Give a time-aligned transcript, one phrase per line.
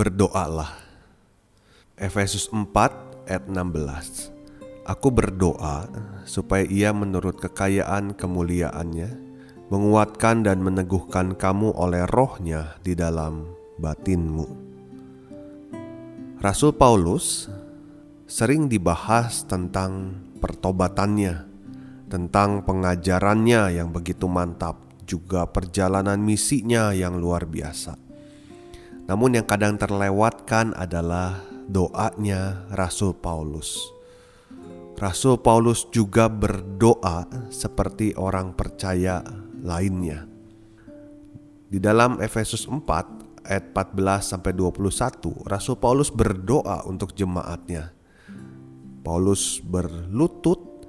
[0.00, 0.80] Berdoalah.
[1.92, 4.32] Efesus 4 ayat 16.
[4.88, 5.92] Aku berdoa
[6.24, 9.12] supaya ia menurut kekayaan kemuliaannya
[9.68, 13.44] menguatkan dan meneguhkan kamu oleh rohnya di dalam
[13.76, 14.48] batinmu.
[16.40, 17.52] Rasul Paulus
[18.24, 21.44] sering dibahas tentang pertobatannya,
[22.08, 28.09] tentang pengajarannya yang begitu mantap, juga perjalanan misinya yang luar biasa.
[29.10, 33.90] Namun, yang kadang terlewatkan adalah doanya Rasul Paulus.
[34.94, 39.18] Rasul Paulus juga berdoa seperti orang percaya
[39.66, 40.30] lainnya.
[41.66, 42.86] Di dalam Efesus 4
[43.50, 47.90] ayat 14 sampai 21, Rasul Paulus berdoa untuk jemaatnya.
[49.02, 50.86] Paulus berlutut,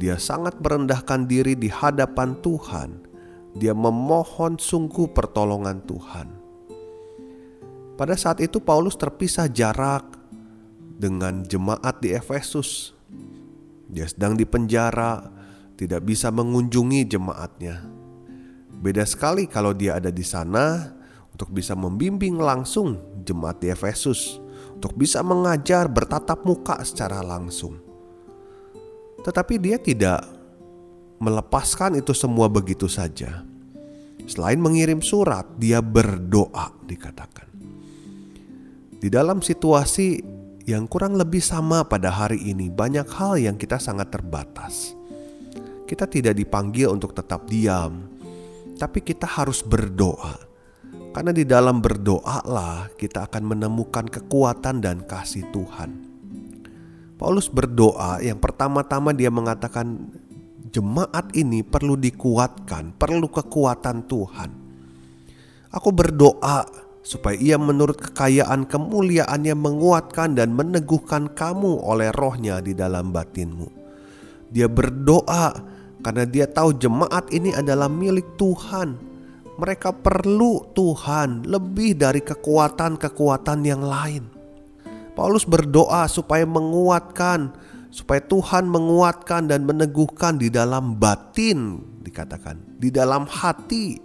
[0.00, 3.04] dia sangat merendahkan diri di hadapan Tuhan.
[3.52, 6.39] Dia memohon sungguh pertolongan Tuhan.
[8.00, 10.16] Pada saat itu Paulus terpisah jarak
[10.96, 12.96] dengan jemaat di Efesus.
[13.92, 15.28] Dia sedang di penjara,
[15.76, 17.84] tidak bisa mengunjungi jemaatnya.
[18.80, 20.96] Beda sekali kalau dia ada di sana,
[21.28, 24.40] untuk bisa membimbing langsung jemaat di Efesus,
[24.72, 27.84] untuk bisa mengajar bertatap muka secara langsung.
[29.20, 30.24] Tetapi dia tidak
[31.20, 33.44] melepaskan itu semua begitu saja.
[34.24, 37.49] Selain mengirim surat, dia berdoa dikatakan.
[39.00, 40.20] Di dalam situasi
[40.68, 44.92] yang kurang lebih sama pada hari ini, banyak hal yang kita sangat terbatas.
[45.88, 48.06] Kita tidak dipanggil untuk tetap diam,
[48.76, 50.50] tapi kita harus berdoa
[51.10, 56.06] karena di dalam berdoalah kita akan menemukan kekuatan dan kasih Tuhan.
[57.18, 60.08] Paulus berdoa yang pertama-tama dia mengatakan
[60.70, 64.50] jemaat ini perlu dikuatkan, perlu kekuatan Tuhan.
[65.74, 66.64] Aku berdoa
[67.00, 73.68] supaya ia menurut kekayaan kemuliaannya menguatkan dan meneguhkan kamu oleh rohnya di dalam batinmu.
[74.50, 75.54] Dia berdoa
[76.00, 79.10] karena dia tahu jemaat ini adalah milik Tuhan
[79.60, 84.24] mereka perlu Tuhan lebih dari kekuatan-kekuatan yang lain.
[85.12, 87.52] Paulus berdoa supaya menguatkan,
[87.92, 94.00] supaya Tuhan menguatkan dan meneguhkan di dalam batin, dikatakan di dalam hati.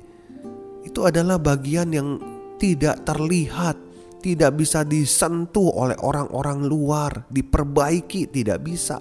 [0.83, 2.19] Itu adalah bagian yang
[2.55, 3.75] tidak terlihat,
[4.23, 8.97] tidak bisa disentuh oleh orang-orang luar, diperbaiki tidak bisa.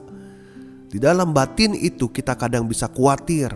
[0.90, 3.50] Di dalam batin itu kita kadang bisa khawatir,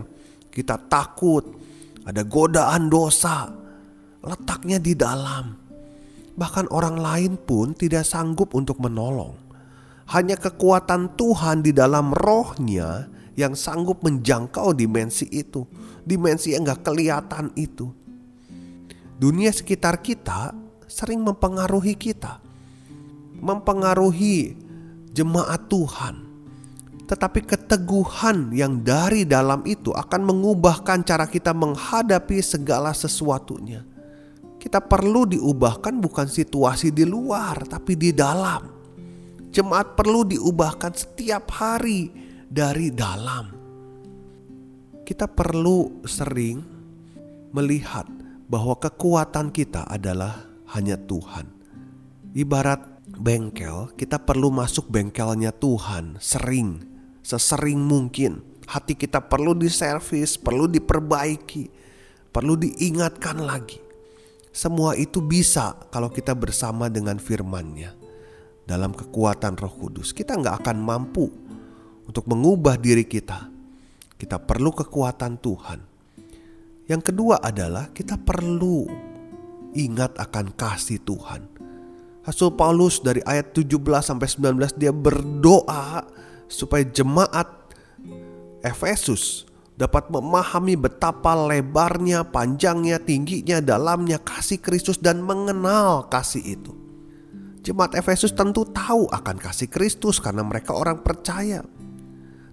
[0.51, 1.55] kita takut,
[2.03, 3.53] ada godaan dosa
[4.23, 5.55] letaknya di dalam.
[6.35, 9.35] Bahkan orang lain pun tidak sanggup untuk menolong.
[10.09, 13.05] Hanya kekuatan Tuhan di dalam rohnya
[13.37, 15.67] yang sanggup menjangkau dimensi itu.
[16.01, 17.93] Dimensi yang gak kelihatan itu.
[19.19, 20.55] Dunia sekitar kita
[20.87, 22.39] sering mempengaruhi kita.
[23.39, 24.55] Mempengaruhi
[25.11, 26.29] jemaat Tuhan
[27.09, 33.81] tetapi keteguhan yang dari dalam itu akan mengubahkan cara kita menghadapi segala sesuatunya.
[34.61, 38.61] Kita perlu diubahkan bukan situasi di luar, tapi di dalam.
[39.49, 42.13] Jemaat perlu diubahkan setiap hari
[42.45, 43.57] dari dalam.
[45.01, 46.61] Kita perlu sering
[47.49, 48.05] melihat
[48.49, 51.45] bahwa kekuatan kita adalah hanya Tuhan.
[52.33, 56.89] Ibarat bengkel, kita perlu masuk bengkelnya Tuhan sering
[57.29, 58.41] sesering mungkin.
[58.69, 61.69] Hati kita perlu diservis, perlu diperbaiki,
[62.29, 63.81] perlu diingatkan lagi.
[64.49, 67.97] Semua itu bisa kalau kita bersama dengan firman-Nya.
[68.69, 71.25] Dalam kekuatan roh kudus, kita nggak akan mampu
[72.05, 73.49] untuk mengubah diri kita.
[74.13, 75.88] Kita perlu kekuatan Tuhan.
[76.89, 78.89] Yang kedua adalah kita perlu
[79.77, 81.45] ingat akan kasih Tuhan.
[82.25, 86.03] Rasul Paulus dari ayat 17 sampai 19 dia berdoa
[86.49, 87.45] supaya jemaat
[88.65, 89.45] Efesus
[89.79, 96.75] dapat memahami betapa lebarnya, panjangnya, tingginya, dalamnya kasih Kristus dan mengenal kasih itu.
[97.63, 101.63] Jemaat Efesus tentu tahu akan kasih Kristus karena mereka orang percaya.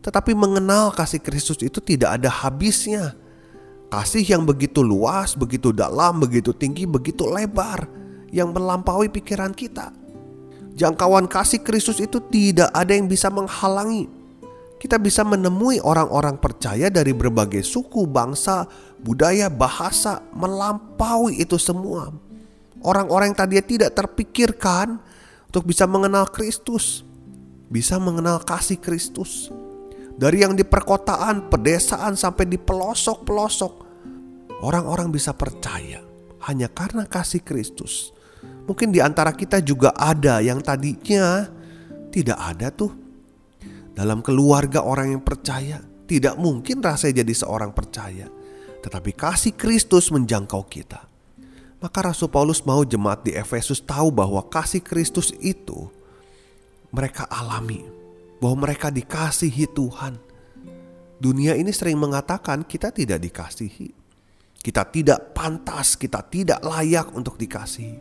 [0.05, 3.19] Tetapi mengenal kasih Kristus itu tidak ada habisnya.
[3.87, 7.87] Kasih yang begitu luas, begitu dalam, begitu tinggi, begitu lebar
[8.35, 9.95] yang melampaui pikiran kita.
[10.77, 14.11] Jangkauan kasih Kristus itu tidak ada yang bisa menghalangi.
[14.77, 18.69] Kita bisa menemui orang-orang percaya dari berbagai suku, bangsa,
[19.01, 22.13] budaya, bahasa, melampaui itu semua.
[22.85, 25.01] Orang-orang yang tadinya tidak terpikirkan
[25.49, 27.09] untuk bisa mengenal Kristus,
[27.73, 29.49] bisa mengenal kasih Kristus.
[30.17, 33.73] Dari yang di perkotaan, pedesaan sampai di pelosok-pelosok,
[34.65, 36.01] orang-orang bisa percaya
[36.49, 38.17] hanya karena kasih Kristus.
[38.65, 41.45] Mungkin di antara kita juga ada yang tadinya
[42.09, 42.97] tidak ada tuh.
[43.93, 48.29] Dalam keluarga orang yang percaya, tidak mungkin rasanya jadi seorang percaya.
[48.81, 51.05] Tetapi kasih Kristus menjangkau kita.
[51.77, 55.93] Maka Rasul Paulus mau jemaat di Efesus tahu bahwa kasih Kristus itu
[56.89, 57.96] mereka alami.
[58.39, 60.15] Bahwa mereka dikasihi Tuhan.
[61.17, 63.89] Dunia ini sering mengatakan kita tidak dikasihi.
[64.61, 67.99] Kita tidak pantas, kita tidak layak untuk dikasihi.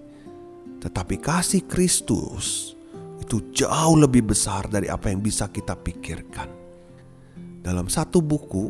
[0.81, 2.75] Tetapi kasih Kristus
[3.21, 6.49] itu jauh lebih besar dari apa yang bisa kita pikirkan.
[7.63, 8.69] Dalam satu buku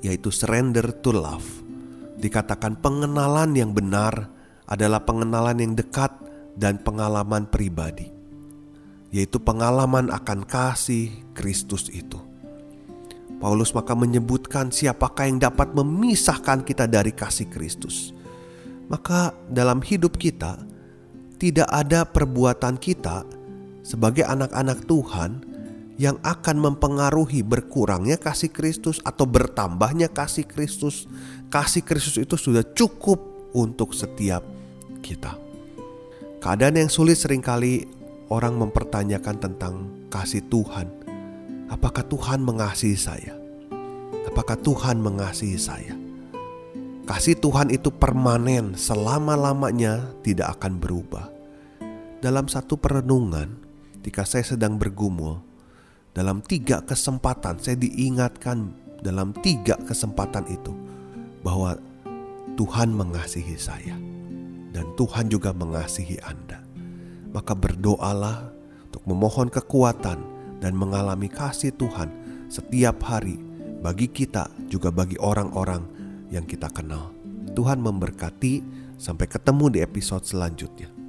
[0.00, 1.60] yaitu Surrender to Love
[2.20, 4.32] dikatakan pengenalan yang benar
[4.68, 6.12] adalah pengenalan yang dekat
[6.56, 8.19] dan pengalaman pribadi.
[9.10, 12.18] Yaitu pengalaman akan kasih Kristus itu.
[13.40, 18.12] Paulus maka menyebutkan siapakah yang dapat memisahkan kita dari kasih Kristus.
[18.92, 20.60] Maka dalam hidup kita
[21.40, 23.24] tidak ada perbuatan kita
[23.80, 25.50] sebagai anak-anak Tuhan
[25.96, 31.08] yang akan mempengaruhi berkurangnya kasih Kristus atau bertambahnya kasih Kristus.
[31.48, 33.20] Kasih Kristus itu sudah cukup
[33.56, 34.44] untuk setiap
[35.00, 35.36] kita.
[36.40, 37.84] Keadaan yang sulit sering kali
[38.30, 39.74] orang mempertanyakan tentang
[40.08, 40.86] kasih Tuhan.
[41.66, 43.34] Apakah Tuhan mengasihi saya?
[44.30, 45.94] Apakah Tuhan mengasihi saya?
[47.10, 51.26] Kasih Tuhan itu permanen, selama-lamanya tidak akan berubah.
[52.22, 53.58] Dalam satu perenungan,
[53.98, 55.42] ketika saya sedang bergumul,
[56.14, 60.74] dalam tiga kesempatan saya diingatkan dalam tiga kesempatan itu
[61.40, 61.78] bahwa
[62.54, 63.96] Tuhan mengasihi saya
[64.70, 66.59] dan Tuhan juga mengasihi Anda.
[67.30, 68.50] Maka berdoalah
[68.90, 70.18] untuk memohon kekuatan
[70.58, 72.10] dan mengalami kasih Tuhan
[72.50, 73.38] setiap hari
[73.80, 75.86] bagi kita juga bagi orang-orang
[76.28, 77.14] yang kita kenal.
[77.56, 78.62] Tuhan memberkati,
[79.00, 80.99] sampai ketemu di episode selanjutnya.